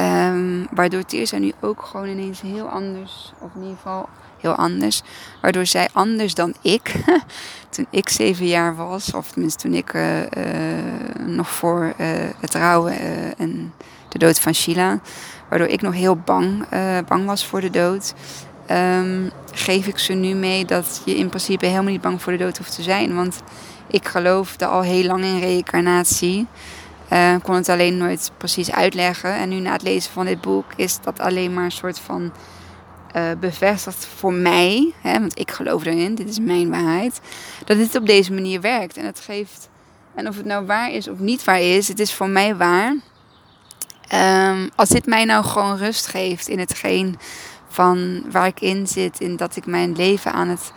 [0.00, 4.08] Um, waardoor Tirza nu ook gewoon ineens heel anders, of in ieder geval
[4.40, 5.02] heel anders.
[5.42, 6.94] Waardoor zij anders dan ik,
[7.70, 10.26] toen ik zeven jaar was, of tenminste toen ik uh, uh,
[11.26, 12.06] nog voor uh,
[12.40, 12.94] het rouwen
[13.38, 13.72] en
[14.08, 15.00] de dood van Sheila,
[15.48, 16.68] waardoor ik nog heel bang,
[17.08, 18.14] bang was voor de dood.
[18.70, 22.38] Um, geef ik ze nu mee dat je in principe helemaal niet bang voor de
[22.38, 23.14] dood hoeft te zijn.
[23.14, 23.42] Want
[23.86, 26.46] ik geloofde al heel lang in reïncarnatie.
[27.12, 29.34] Uh, kon het alleen nooit precies uitleggen.
[29.34, 32.32] En nu na het lezen van dit boek is dat alleen maar een soort van
[33.16, 34.94] uh, bevestigd voor mij.
[35.00, 37.20] Hè, want ik geloof erin, dit is mijn waarheid.
[37.64, 38.96] Dat dit op deze manier werkt.
[38.96, 39.68] En het geeft.
[40.14, 42.96] En of het nou waar is of niet waar is, het is voor mij waar.
[44.14, 47.18] Um, als dit mij nou gewoon rust geeft in hetgeen
[47.68, 50.72] van waar ik in zit, in dat ik mijn leven aan het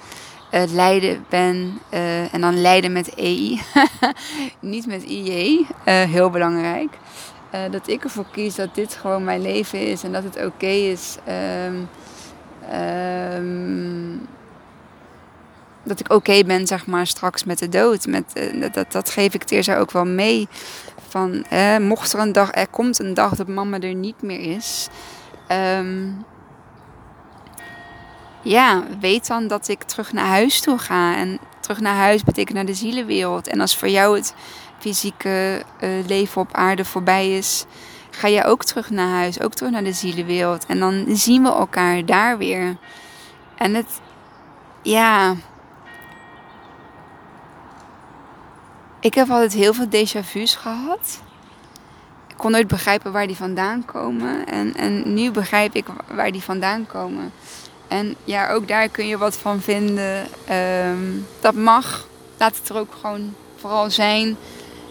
[0.51, 1.79] uh, Leiden ben.
[1.93, 3.61] Uh, en dan Leiden met EI.
[4.59, 5.59] Niet met IJ.
[5.59, 6.97] Uh, heel belangrijk.
[7.71, 10.03] dat ik ervoor kies dat dit gewoon mijn leven is.
[10.03, 11.17] En dat het oké is.
[11.65, 11.89] Um,
[13.35, 14.27] um,
[15.83, 18.07] dat ik oké ben, zeg maar, straks met de dood.
[18.07, 20.47] Met, dat, dat geef ik Teerza ook wel mee.
[21.07, 21.45] Van,
[21.81, 24.87] mocht er een dag, er komt een dag dat mama er niet meer is.
[25.77, 26.25] Um,
[28.41, 31.15] ja, weet dan dat ik terug naar huis toe ga.
[31.15, 33.47] En terug naar huis betekent naar de zielenwereld.
[33.47, 34.35] En als voor jou het
[34.79, 37.65] fysieke uh, leven op aarde voorbij is,
[38.09, 40.65] ga je ook terug naar huis, ook terug naar de zielenwereld.
[40.65, 42.77] En dan zien we elkaar daar weer.
[43.55, 44.01] En het,
[44.81, 45.35] ja.
[48.99, 51.21] Ik heb altijd heel veel déjà vu's gehad.
[52.27, 54.45] Ik kon nooit begrijpen waar die vandaan komen.
[54.45, 57.31] En, en nu begrijp ik waar die vandaan komen.
[57.91, 60.27] En ja, ook daar kun je wat van vinden.
[60.51, 62.07] Um, dat mag.
[62.37, 64.37] Laat het er ook gewoon vooral zijn.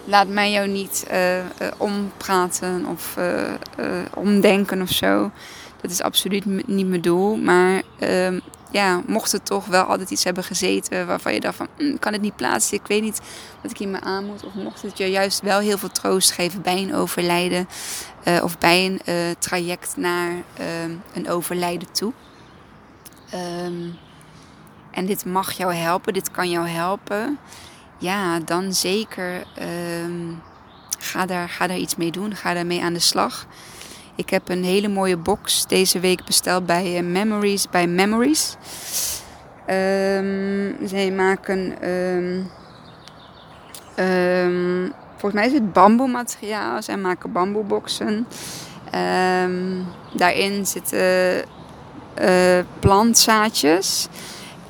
[0.04, 1.44] Laat mij jou niet uh, uh,
[1.76, 5.30] ompraten of uh, omdenken of zo.
[5.80, 7.36] Dat is absoluut niet mijn doel.
[7.36, 11.68] Maar um, ja, mocht het toch wel altijd iets hebben gezeten waarvan je dacht van,
[11.76, 13.20] hm, kan het niet plaatsen, ik weet niet
[13.62, 14.44] wat ik hier me aan moet.
[14.44, 17.68] Of mocht het je juist wel heel veel troost geven bij een overlijden
[18.42, 19.00] of bij een
[19.38, 22.12] traject naar ehm, een overlijden toe.
[23.34, 23.98] Um,
[24.90, 27.38] en dit mag jou helpen, dit kan jou helpen.
[27.98, 29.44] Ja, dan zeker
[30.04, 30.42] um,
[30.98, 32.34] ga, daar, ga daar iets mee doen.
[32.34, 33.46] Ga daarmee aan de slag.
[34.14, 37.68] Ik heb een hele mooie box deze week besteld bij uh, Memories.
[37.68, 38.56] Bij Memories.
[39.66, 41.76] Um, zij maken.
[45.10, 46.82] Volgens mij is het bamboemateriaal.
[46.82, 48.26] Zij maken bamboeboxen.
[50.12, 51.44] daarin zitten
[52.78, 54.08] plantzaadjes.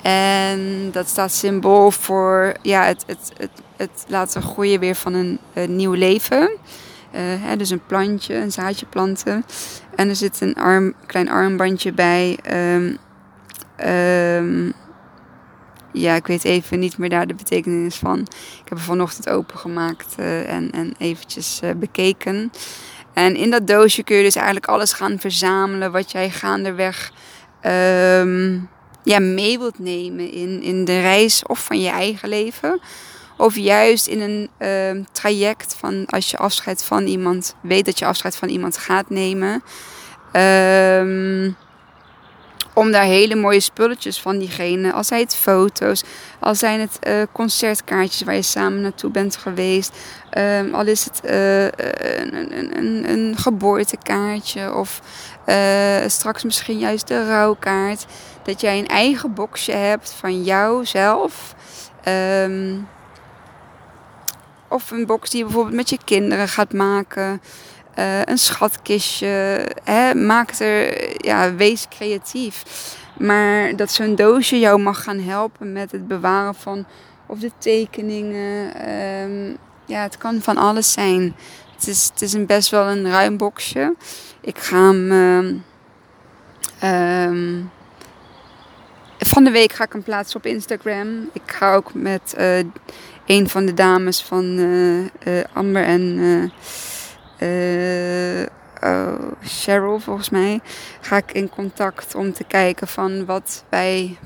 [0.03, 5.39] En dat staat symbool voor ja, het, het, het, het laten groeien weer van een,
[5.77, 6.51] nieuw leven.
[7.15, 9.45] Uh, hè, dus een plantje, een zaadje planten.
[9.95, 12.39] En er zit een arm, klein armbandje bij.
[12.75, 12.99] Um,
[13.87, 14.73] um,
[15.93, 18.19] ja, ik weet even niet meer daar de betekenis van.
[18.63, 22.53] Ik heb er vanochtend opengemaakt uh, en, en eventjes bekeken.
[23.21, 27.13] En in dat doosje kun je dus eigenlijk alles gaan verzamelen wat jij gaandeweg
[27.63, 28.69] um,
[29.03, 32.81] ja, mee wilt nemen in, in de reis of van je eigen leven.
[33.37, 38.05] Of juist in een uh, traject van als je afscheid van iemand, weet dat je
[38.05, 39.63] afscheid van iemand gaat nemen.
[40.33, 41.57] Um,
[42.73, 46.03] om daar hele mooie spulletjes van diegene, al zijn het foto's,
[46.39, 49.97] al zijn het uh, concertkaartjes waar je samen naartoe bent geweest,
[50.39, 55.01] um, al is het uh, een, een, een, een, geboortekaartje of
[55.47, 58.07] uh, straks misschien juist de rouwkaart.
[58.43, 61.55] Dat jij een eigen boxje hebt van jouzelf.
[62.09, 62.89] Um,
[64.69, 67.43] of een box die je bijvoorbeeld met je kinderen gaat maken.
[68.01, 69.67] Uh, een schatkistje.
[69.85, 72.63] Hè, maak er, ja, wees creatief.
[73.19, 76.87] Maar dat zo'n doosje jou mag gaan helpen met het bewaren van
[77.27, 78.73] of de tekeningen.
[79.23, 81.35] Um, ja, het kan van alles zijn.
[81.75, 83.95] Het is, het is een best wel een ruim boxje.
[84.41, 85.13] Ik ga hem.
[86.85, 87.71] Um,
[89.19, 91.31] van de week ga ik hem plaatsen op Instagram.
[91.33, 92.59] Ik ga ook met uh,
[93.27, 96.19] een van de dames van uh, Amber en
[98.83, 100.61] oh, Cheryl, volgens mij,
[101.01, 104.19] ga ik in contact om te kijken van wat wij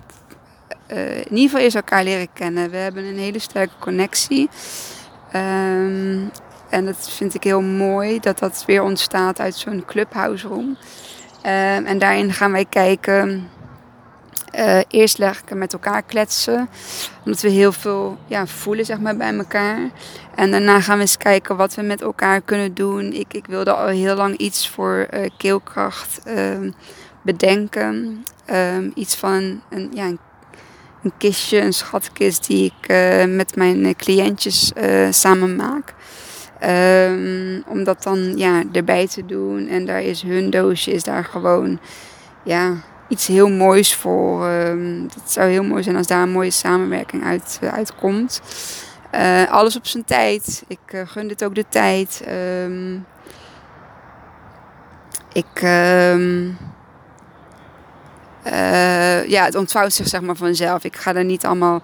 [0.87, 2.70] in ieder geval eerst elkaar leren kennen.
[2.70, 4.48] We hebben een hele sterke connectie.
[5.35, 6.31] Um,
[6.68, 10.68] en dat vind ik heel mooi dat dat weer ontstaat uit zo'n clubhouse room.
[11.46, 13.50] Um, en daarin gaan wij kijken
[14.59, 16.69] uh, eerst lekker met elkaar kletsen.
[17.25, 19.90] Omdat we heel veel ja, voelen zeg maar, bij elkaar.
[20.35, 23.12] En daarna gaan we eens kijken wat we met elkaar kunnen doen.
[23.12, 26.73] Ik, ik wilde al heel lang iets voor uh, keelkracht uh,
[27.23, 28.25] bedenken.
[28.51, 30.19] Um, iets van een, ja, een,
[31.03, 34.73] een, kistje, een schatkist die ik uh, met mijn cliëntjes
[35.11, 35.95] samen maak.
[36.64, 39.69] Um, om dat dan ja, erbij te doen.
[39.69, 41.79] En daar is hun doosje, is daar gewoon
[42.43, 42.75] ja,
[43.09, 44.45] iets heel moois voor.
[44.45, 48.40] Het zou heel mooi zijn als daar een mooie samenwerking uit, uh, uitkomt.
[49.14, 50.64] Uh, alles op zijn tijd.
[50.67, 52.25] Ik uh, gun dit ook de tijd.
[52.64, 53.07] Um,
[55.33, 55.62] ik.
[55.62, 56.59] Um,
[59.27, 60.85] ja, het ontvouwt zich zeg maar vanzelf.
[60.85, 61.83] Ik ga er niet allemaal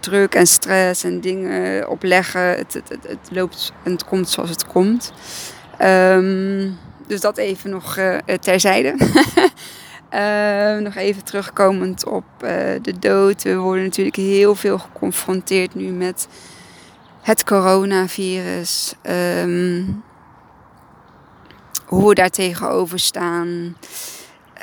[0.00, 2.48] druk en stress en dingen op leggen.
[2.48, 5.12] Het, het, het, het, loopt en het komt zoals het komt.
[7.06, 7.98] dus dat even nog
[8.40, 8.94] terzijde.
[10.14, 12.50] Uh, nog even terugkomend op uh,
[12.82, 13.42] de dood.
[13.42, 16.28] We worden natuurlijk heel veel geconfronteerd nu met
[17.22, 18.94] het coronavirus.
[19.02, 20.04] Um,
[21.86, 23.76] hoe we daar tegenover staan.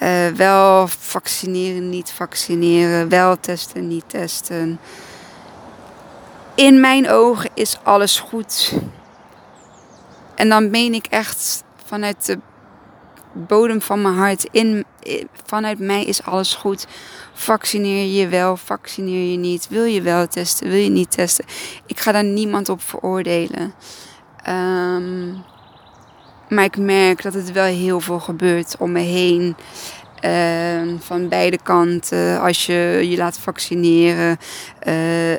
[0.04, 3.10] Uh, wel vaccineren, niet vaccineren.
[3.10, 4.80] Wel testen, niet testen.
[6.56, 8.74] In mijn ogen is alles goed.
[10.36, 12.40] En dan meen ik echt vanuit de
[13.32, 14.48] bodem van mijn hart.
[14.52, 14.86] In,
[15.46, 16.88] vanuit mij is alles goed.
[17.34, 19.68] Vaccineer je wel, vaccineer je niet.
[19.70, 21.46] Wil je wel testen, wil je niet testen.
[21.86, 23.74] Ik ga daar niemand op veroordelen.
[24.50, 25.44] Um,
[26.50, 29.56] maar ik merk dat het wel heel veel gebeurt om me heen.
[30.26, 32.42] Uh, van beide kanten.
[32.42, 34.38] Als je je laat vaccineren,
[34.88, 35.38] uh, uh,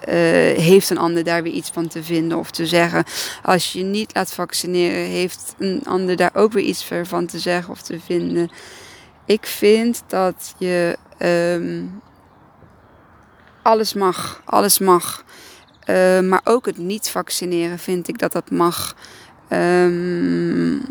[0.58, 3.04] heeft een ander daar weer iets van te vinden of te zeggen.
[3.42, 7.72] Als je niet laat vaccineren, heeft een ander daar ook weer iets van te zeggen
[7.72, 8.50] of te vinden.
[9.24, 12.02] Ik vind dat je um,
[13.62, 15.24] alles mag, alles mag.
[16.22, 18.96] maar ook het niet vaccineren vind ik dat dat mag.
[19.48, 20.82] Um,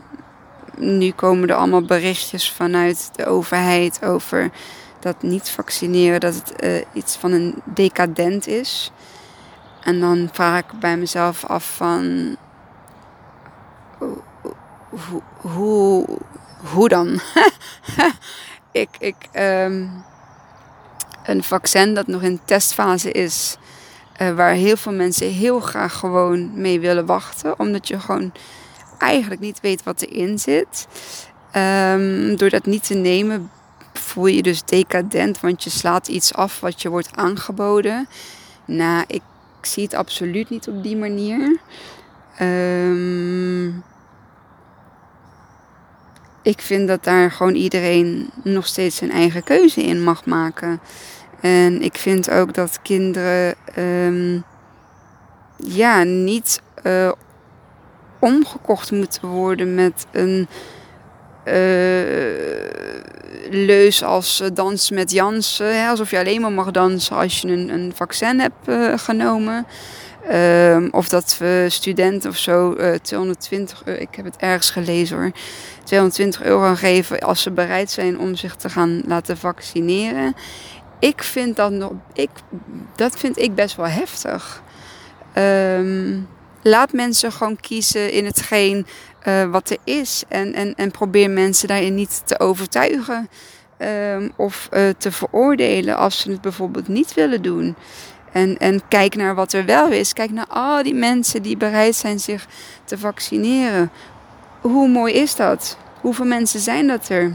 [0.78, 4.52] nu komen er allemaal berichtjes vanuit de overheid over
[5.00, 8.91] dat niet vaccineren, dat het uh, iets van een decadent is.
[9.84, 12.36] En dan vraag ik bij mezelf af van
[15.41, 16.06] hoe,
[16.71, 17.19] hoe dan?
[18.71, 20.04] ik, ik, um,
[21.26, 23.58] een vaccin dat nog in testfase is,
[24.21, 28.32] uh, waar heel veel mensen heel graag gewoon mee willen wachten, omdat je gewoon
[28.97, 30.88] eigenlijk niet weet wat erin zit.
[31.56, 33.49] Um, door dat niet te nemen
[33.93, 38.08] voel je je dus decadent, want je slaat iets af wat je wordt aangeboden.
[38.65, 39.21] Nou, ik
[39.62, 41.60] zie het absoluut niet op die manier.
[42.41, 43.84] Um,
[46.44, 50.80] ik vind dat daar gewoon iedereen nog steeds zijn eigen keuze in mag maken.
[51.42, 54.44] En ik vind ook dat kinderen um,
[55.56, 57.12] ja, niet uh,
[58.20, 60.48] omgekocht moeten worden met een
[61.46, 61.54] uh,
[63.50, 65.88] leus als dansen met Jansen.
[65.88, 69.66] Alsof je alleen maar mag dansen als je een, een vaccin hebt genomen.
[70.32, 75.18] Um, of dat we studenten of zo uh, 220 euro, ik heb het ergens gelezen
[75.18, 75.32] hoor,
[75.84, 80.36] 220 euro geven als ze bereid zijn om zich te gaan laten vaccineren.
[81.00, 82.30] Ik vind dat nog, ik,
[82.96, 84.62] dat vind ik best wel heftig.
[85.38, 86.28] Um,
[86.62, 88.86] laat mensen gewoon kiezen in hetgeen
[89.28, 90.24] uh, wat er is.
[90.28, 93.30] En, en, en probeer mensen daarin niet te overtuigen
[93.80, 97.76] um, of uh, te veroordelen als ze het bijvoorbeeld niet willen doen.
[98.34, 100.13] En, en kijk naar wat er wel is.
[100.13, 102.48] Kijk naar al die mensen die bereid zijn zich
[102.84, 103.91] te vaccineren.
[104.62, 105.78] Hoe mooi is dat?
[106.02, 107.34] Hoeveel mensen zijn dat er?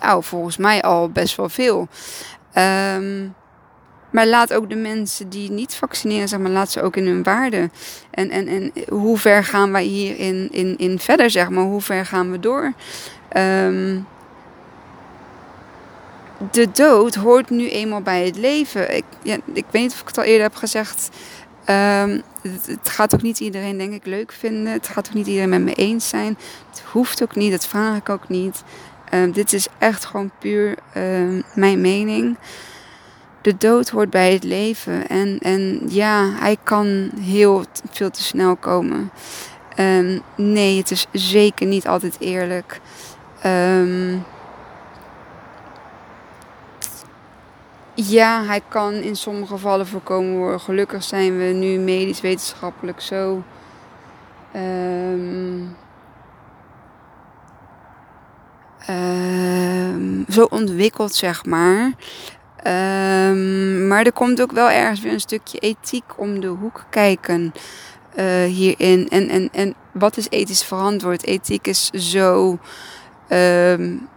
[0.00, 1.88] Nou, volgens mij al best wel veel.
[2.96, 3.34] Um,
[4.10, 7.22] maar laat ook de mensen die niet vaccineren, zeg maar, laat ze ook in hun
[7.22, 7.70] waarde.
[8.10, 11.64] En, en, en hoe ver gaan wij hierin in, in verder, zeg maar?
[11.64, 12.72] Hoe ver gaan we door?
[13.36, 14.06] Um,
[16.50, 18.96] de dood hoort nu eenmaal bij het leven.
[18.96, 21.08] Ik, ja, ik weet niet of ik het al eerder heb gezegd.
[21.70, 24.72] Um, het, gaat ook niet iedereen, denk ik, leuk vinden.
[24.72, 26.38] Het gaat ook niet iedereen met me eens zijn.
[26.70, 28.62] Het hoeft ook niet, dat vraag ik ook niet.
[29.14, 32.38] Um, dit is echt gewoon puur um, mijn mening.
[33.42, 35.08] De dood hoort bij het leven.
[35.08, 39.10] En, en ja, hij kan heel veel te snel komen.
[40.36, 42.80] nee, het is zeker niet altijd eerlijk.
[43.46, 44.24] Um,
[47.94, 50.60] Ja, hij kan in sommige gevallen voorkomen worden.
[50.60, 53.42] Gelukkig zijn we nu medisch wetenschappelijk zo.
[54.56, 55.76] Um,
[58.90, 61.92] um, zo ontwikkeld, zeg maar.
[62.66, 67.52] Um, maar er komt ook wel ergens weer een stukje ethiek om de hoek kijken
[68.16, 69.08] uh, hierin.
[69.08, 71.24] En, en, en wat is ethisch verantwoord?
[71.24, 72.58] Ethiek is zo.
[73.28, 74.08] Um,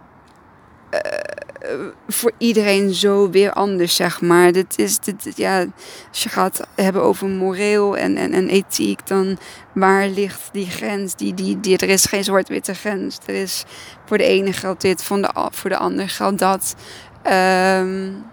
[1.62, 4.52] uh, voor iedereen zo weer anders, zeg maar.
[4.52, 4.98] Dit is,
[5.34, 5.66] ja,
[6.08, 9.38] als je gaat hebben over moreel en, en, en ethiek, dan
[9.72, 11.14] waar ligt die grens?
[11.14, 13.18] Die, die, die, er is geen zwart-witte grens.
[13.26, 13.64] Er is,
[14.04, 16.74] voor de ene geldt dit, voor de, ander geldt dat.
[17.26, 18.24] Um,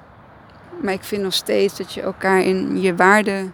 [0.81, 3.51] maar ik vind nog steeds dat je elkaar in je waarde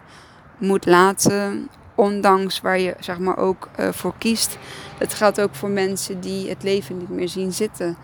[0.57, 4.57] moet laten, ondanks waar je zeg maar ook uh, voor kiest.
[4.97, 7.97] Dat geldt ook voor mensen die het leven niet meer zien zitten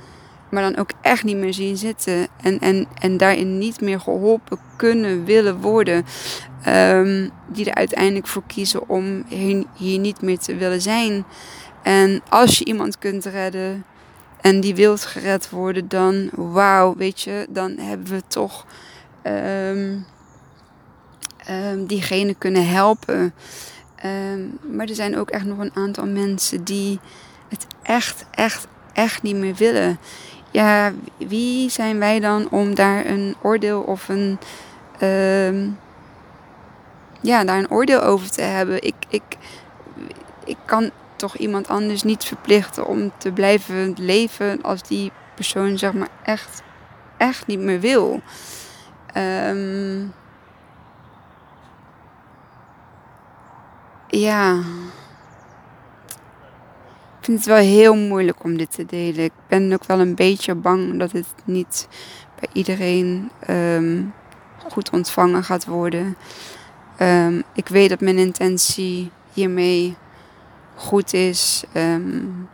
[0.49, 2.27] maar dan ook echt niet meer zien zitten.
[2.41, 6.05] En, en, en daarin niet meer geholpen kunnen, willen worden.
[6.67, 9.23] Um, die er uiteindelijk voor kiezen om
[9.73, 11.25] hier, niet meer te willen zijn.
[11.83, 13.86] En als je iemand kunt redden
[14.41, 18.65] en die wilt gered worden, dan wauw, weet je, dan hebben we toch
[19.23, 20.05] um,
[21.49, 23.33] um, diegene kunnen helpen.
[24.71, 26.99] maar er zijn ook echt nog een aantal mensen die
[27.49, 29.99] het echt, echt, echt niet meer willen
[30.51, 34.39] ja, wie zijn wij dan om daar een oordeel of een.
[34.99, 35.67] Uh,
[37.21, 38.83] ja, daar een oordeel over te hebben.
[38.83, 39.23] Ik, ik,
[40.45, 45.93] ik kan toch iemand anders niet verplichten om te blijven leven als die persoon zeg
[45.93, 46.62] maar echt,
[47.17, 48.21] echt niet meer wil.
[49.17, 50.13] Um,
[54.07, 54.60] ja
[57.27, 59.23] vind het wel heel moeilijk om dit te delen.
[59.23, 61.88] Ik ben ook wel een beetje bang dat het niet
[62.39, 64.13] bij iedereen um,
[64.69, 66.17] goed ontvangen gaat worden.
[67.01, 69.95] Um, ik weet dat mijn intentie hiermee
[70.75, 71.63] goed is.
[71.73, 72.49] Um,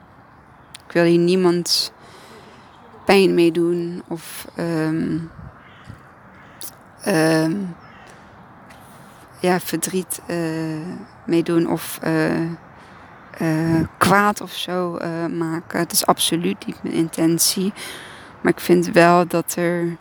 [0.87, 1.93] ik wil hier niemand
[3.05, 4.47] pijn mee doen of
[9.39, 10.37] ja, verdriet uh,
[11.25, 12.49] mee doen of uh,
[13.41, 15.79] uh, kwaad of zo uh, maken.
[15.79, 17.73] Het is absoluut niet mijn intentie.
[18.41, 19.97] Maar ik vind wel dat er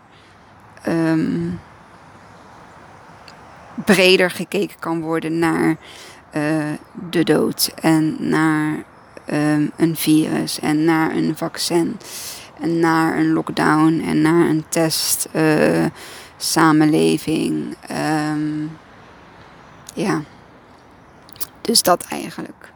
[0.89, 1.61] um,
[3.85, 5.77] breder gekeken kan worden naar
[6.37, 6.65] uh,
[7.11, 8.85] de dood en naar
[9.33, 11.97] um, een virus en naar een vaccin
[12.61, 15.29] en naar een lockdown en naar een test
[16.37, 17.77] samenleving.
[18.31, 18.79] Um,
[19.95, 20.23] ja,
[21.61, 22.72] dus dat eigenlijk.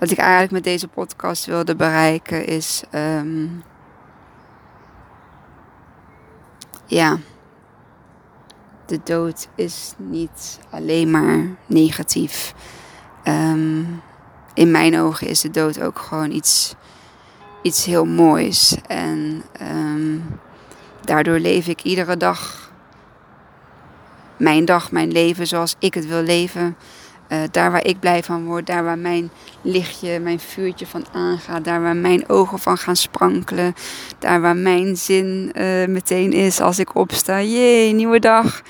[0.00, 2.82] Wat ik eigenlijk met deze podcast wilde bereiken is.
[2.90, 3.46] ehm,
[6.86, 7.18] ja.
[8.86, 12.54] De dood is niet alleen maar negatief.
[13.22, 13.84] Ehm,
[14.54, 16.74] in mijn ogen is de dood ook gewoon iets,
[17.62, 18.76] iets heel moois.
[18.86, 20.18] En ehm,
[21.00, 22.70] daardoor leef ik iedere dag
[24.36, 26.76] mijn dag, mijn leven zoals ik het wil leven.
[27.30, 29.30] Eh, daar waar ik blij van word, daar waar mijn
[29.62, 33.74] lichtje, mijn vuurtje van aangaat, daar waar mijn ogen van gaan sprankelen,
[34.18, 37.42] daar waar mijn zin eh, meteen is als ik opsta.
[37.42, 38.62] Jee, nieuwe dag.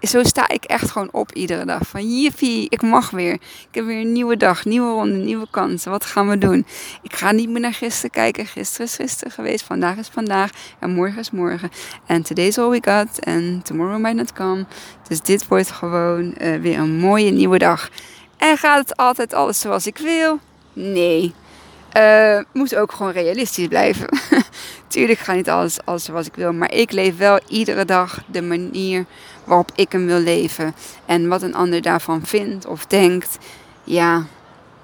[0.00, 1.88] Zo sta ik echt gewoon op iedere dag.
[1.88, 3.32] Van jiffie, ik mag weer.
[3.32, 5.90] Ik heb weer een nieuwe dag, nieuwe ronde, nieuwe kansen.
[5.90, 6.66] Wat gaan we doen?
[7.02, 8.46] Ik ga niet meer naar gisteren kijken.
[8.46, 9.64] Gisteren is gisteren geweest.
[9.64, 10.50] Vandaag is vandaag.
[10.78, 11.70] En morgen is morgen.
[12.06, 13.18] En today is all we got.
[13.18, 14.64] En tomorrow might not come.
[15.08, 17.90] Dus dit wordt gewoon uh, weer een mooie nieuwe dag.
[18.36, 20.38] En gaat het altijd alles zoals ik wil?
[20.72, 21.34] Nee.
[21.96, 24.08] Uh, moet ook gewoon realistisch blijven.
[24.92, 26.52] Tuurlijk gaat niet alles, alles zoals ik wil.
[26.52, 29.04] Maar ik leef wel iedere dag de manier
[29.44, 30.74] waarop ik hem wil leven.
[31.06, 33.38] En wat een ander daarvan vindt of denkt.
[33.84, 34.26] Ja,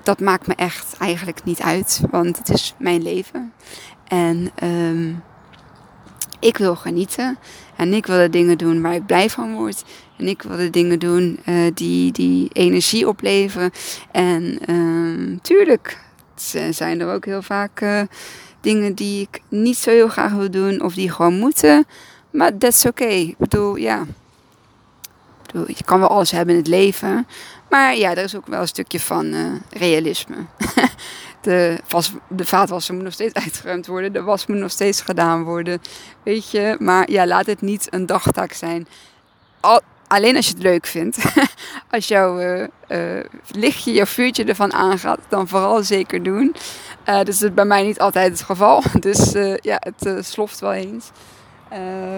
[0.02, 2.00] dat maakt me echt eigenlijk niet uit.
[2.10, 3.52] Want het is mijn leven.
[4.06, 5.22] En um,
[6.40, 7.38] ik wil genieten.
[7.76, 9.84] En ik wil de dingen doen waar ik blij van word.
[10.16, 13.70] En ik wil de dingen doen uh, die, die energie opleveren.
[14.10, 15.98] En um, tuurlijk
[16.70, 18.00] zijn er ook heel vaak uh,
[18.60, 20.82] dingen die ik niet zo heel graag wil doen.
[20.82, 21.86] Of die gewoon moeten.
[22.30, 23.04] Maar dat is oké.
[23.04, 24.02] Ik bedoel, ja.
[24.02, 27.26] Ik bedoel, je kan wel alles hebben in het leven.
[27.70, 30.36] Maar ja, er is ook wel een stukje van uh, realisme.
[31.40, 34.12] de, was, de vaatwasser moet nog steeds uitgeruimd worden.
[34.12, 35.80] De was moet nog steeds gedaan worden.
[36.22, 38.88] Weet je, maar ja, laat het niet een dagtaak zijn.
[39.60, 41.18] Al, alleen als je het leuk vindt.
[41.90, 46.54] als jouw uh, uh, lichtje, jouw vuurtje ervan aangaat, dan vooral zeker doen.
[47.08, 48.82] Uh, dus dat is bij mij niet altijd het geval.
[49.00, 51.10] Dus ja, het sloft wel eens.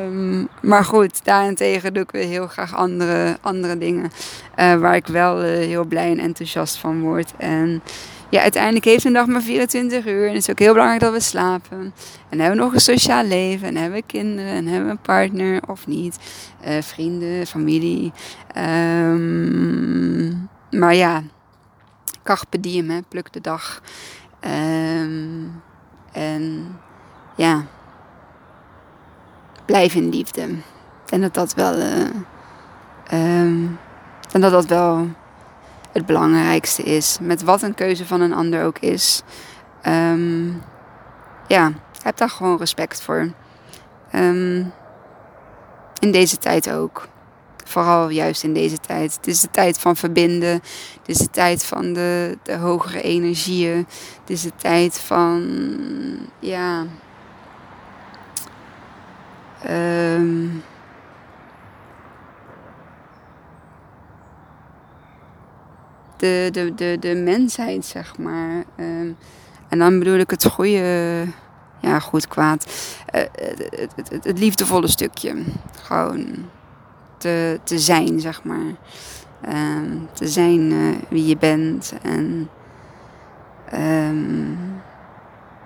[0.04, 4.10] Um, maar goed, daarentegen doe ik weer heel graag andere, andere dingen.
[4.56, 7.32] waar ik wel heel blij en enthousiast van word.
[7.36, 7.82] En
[8.30, 10.22] ja, uiteindelijk heeft een dag maar 24 uur.
[10.22, 11.94] En het is ook heel belangrijk dat we slapen.
[12.28, 13.68] En hebben we nog een sociaal leven.
[13.68, 14.52] En hebben we kinderen.
[14.52, 16.18] En hebben we een partner of niet.
[16.66, 18.12] Uh, vrienden, familie.
[18.56, 21.22] Um, maar ja,
[22.22, 23.82] carpe diem, hè, pluk de dag.
[25.00, 25.62] Um,
[26.12, 26.76] en
[27.36, 27.66] ja,
[29.64, 30.48] blijf in liefde.
[31.06, 31.78] En dat dat wel...
[31.78, 32.00] Uh,
[33.12, 33.78] um,
[34.32, 35.08] en dat dat wel
[35.92, 37.18] het belangrijkste is.
[37.20, 39.22] Met wat een keuze van een ander ook is.
[39.86, 40.62] Um,
[41.46, 41.72] ja,
[42.02, 43.32] heb daar gewoon respect voor.
[44.14, 44.72] Um,
[45.98, 47.08] in deze tijd ook.
[47.64, 49.14] Vooral juist in deze tijd.
[49.14, 50.52] Het is de tijd van verbinden.
[50.52, 53.76] Het is de tijd van de, de hogere energieën.
[54.20, 55.48] Het is de tijd van,
[56.38, 56.84] ja.
[59.68, 60.62] Um,
[66.20, 68.64] de, de, de, de mensheid, zeg maar.
[68.76, 69.16] Um,
[69.68, 71.24] en dan bedoel ik het goede,
[71.80, 72.64] ja, goed, kwaad.
[73.14, 75.34] Uh, het, het, het, het, liefdevolle stukje.
[75.82, 76.26] Gewoon
[77.18, 78.74] te, te zijn, zeg maar.
[79.48, 81.92] Um, te zijn uh, wie je bent.
[82.02, 82.48] En
[83.74, 84.58] um,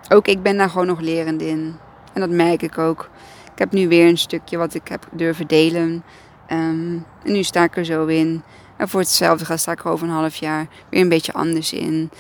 [0.09, 1.75] ook ik ben daar gewoon nog lerend in.
[2.13, 3.11] En dat merk ik ook.
[3.53, 6.05] Ik heb nu weer een stukje wat ik heb durven delen.
[6.47, 8.43] en nu sta ik er zo in.
[8.77, 11.73] En voor hetzelfde gaat sta ik er over een half jaar weer een beetje anders
[11.73, 12.11] in.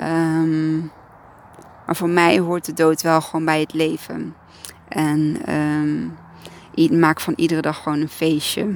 [0.00, 0.92] Um,
[1.86, 4.34] maar voor mij hoort de dood wel gewoon bij het leven.
[4.88, 6.18] En um,
[6.90, 8.66] maak van iedere dag gewoon een feestje.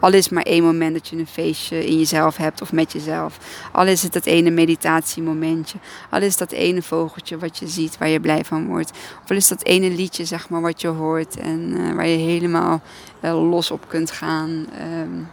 [0.00, 3.38] Al is maar één moment dat je een feestje in jezelf hebt of met jezelf.
[3.72, 5.78] Al is het dat ene meditatiemomentje.
[6.10, 8.90] Al is dat ene vogeltje wat je ziet waar je blij van wordt.
[9.22, 12.16] Of al is dat ene liedje zeg maar wat je hoort en uh, waar je
[12.16, 12.82] helemaal
[13.22, 14.66] uh, los op kunt gaan.
[15.02, 15.28] Um,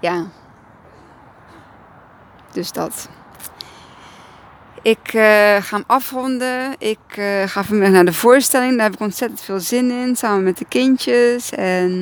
[0.00, 0.26] ja.
[2.52, 3.08] Dus dat.
[4.82, 5.22] Ik uh,
[5.60, 6.74] ga hem afronden.
[6.78, 8.72] Ik uh, ga vanmiddag naar de voorstelling.
[8.74, 10.16] Daar heb ik ontzettend veel zin in.
[10.16, 11.50] Samen met de kindjes.
[11.50, 11.92] En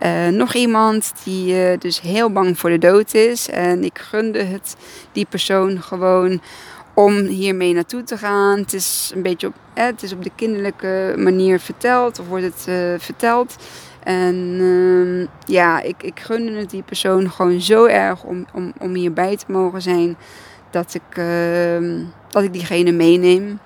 [0.00, 3.48] uh, nog iemand die dus heel bang voor de dood is.
[3.48, 4.76] En ik gunde het
[5.12, 6.40] die persoon gewoon
[6.94, 8.58] om hiermee naartoe te gaan.
[8.58, 12.18] Het is een beetje op, het is op de kinderlijke manier verteld.
[12.18, 12.62] Of wordt het
[13.02, 13.56] verteld.
[14.08, 18.94] En uh, ja, ik, ik gunde het die persoon gewoon zo erg om, om, om
[18.94, 20.16] hierbij te mogen zijn.
[20.70, 23.58] Dat ik, uh, dat ik diegene meeneem.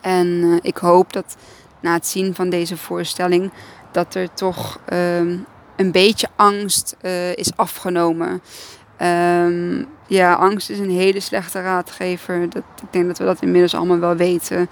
[0.00, 1.36] En uh, ik hoop dat
[1.80, 3.52] na het zien van deze voorstelling...
[3.90, 5.36] dat er toch ehm,
[5.76, 8.42] een beetje angst eh, is afgenomen.
[8.96, 12.50] Ehm, ja, angst is een hele slechte raadgever.
[12.50, 14.68] Dat, ik denk dat we dat inmiddels allemaal wel weten.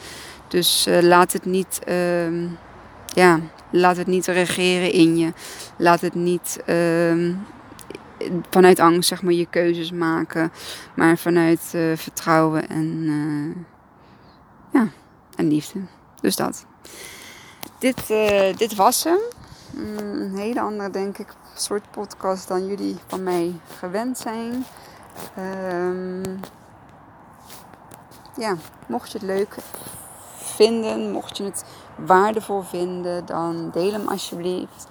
[0.48, 2.46] Dus uh, laat het niet, ehm,
[3.06, 3.40] ja,
[3.72, 5.32] laat het niet regeren in je.
[5.76, 7.32] Laat het niet ehm,
[8.50, 10.52] vanuit angst zeg maar, je keuzes maken.
[10.94, 13.54] Maar vanuit uh, vertrouwen en, uh,
[14.72, 14.88] ja,
[15.36, 15.80] en liefde.
[16.20, 16.66] Dus dat.
[17.78, 18.06] Dit,
[18.56, 19.20] dit was hem.
[19.70, 24.64] Mm, een hele andere, denk ik, soort podcast dan jullie van mij gewend zijn.
[25.38, 26.40] Um,
[28.36, 28.56] ja,
[28.86, 29.54] mocht je het leuk
[30.36, 31.64] vinden, mocht je het
[31.96, 34.88] waardevol vinden, dan deel hem alsjeblieft.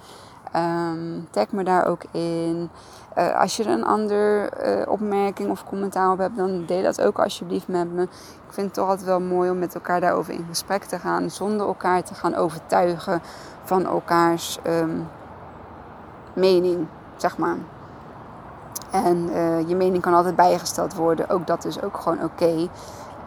[0.56, 2.70] Um, tag me daar ook in.
[3.18, 7.00] Uh, als je er een andere uh, opmerking of commentaar op hebt, dan deel dat
[7.00, 8.02] ook alsjeblieft met me.
[8.02, 11.30] Ik vind het toch altijd wel mooi om met elkaar daarover in gesprek te gaan,
[11.30, 13.22] zonder elkaar te gaan overtuigen
[13.62, 15.08] van elkaars um,
[16.32, 16.86] mening,
[17.16, 17.56] zeg maar.
[18.90, 21.28] En uh, je mening kan altijd bijgesteld worden.
[21.28, 22.68] Ook dat is ook gewoon oké.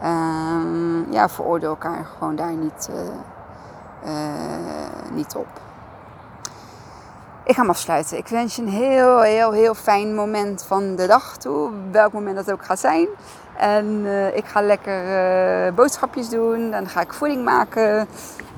[0.04, 2.90] Um, ja, veroordeel elkaar gewoon daar niet,
[5.14, 5.47] niet op.
[7.45, 8.18] Ik ga hem afsluiten.
[8.18, 11.72] Ik wens je een heel, heel, heel fijn moment van de dag toe.
[11.91, 13.08] Welk moment dat ook gaat zijn.
[13.58, 15.03] En uh, ik ga lekker
[15.68, 16.72] uh, boodschapjes doen.
[16.72, 18.08] Dan ga ik voeding maken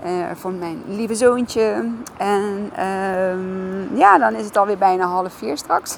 [0.05, 1.91] uh, voor mijn lieve zoontje.
[2.17, 5.95] En um, ja, dan is het alweer bijna half vier straks.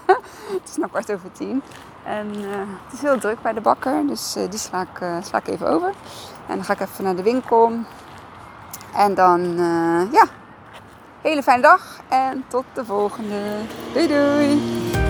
[0.58, 1.62] het is nog kwart over tien.
[2.04, 2.26] En
[2.84, 4.06] het is heel druk bij de bakker.
[4.06, 5.92] Dus die sla ik, sla ik even over.
[6.46, 7.72] En dan ga ik even naar de winkel.
[8.96, 9.56] En dan,
[10.12, 10.26] ja,
[11.22, 12.00] hele fijne dag.
[12.08, 13.40] En tot de volgende.
[13.92, 15.01] Doei doei!